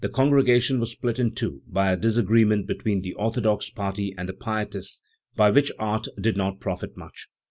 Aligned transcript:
congregation 0.13 0.79
was 0.79 0.89
split 0.89 1.19
in 1.19 1.29
two 1.29 1.61
by 1.67 1.91
a 1.91 1.95
disagreement 1.95 2.65
between 2.65 3.03
the 3.03 3.13
orthodox 3.13 3.69
party 3.69 4.15
and 4.17 4.27
the 4.27 4.33
pietists, 4.33 4.99
by 5.35 5.51
which 5.51 5.71
art 5.77 6.07
did 6.19 6.35
not 6.35 6.59
profit 6.59 6.97
much. 6.97 7.27